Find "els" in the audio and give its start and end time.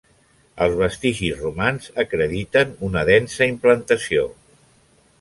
0.65-0.77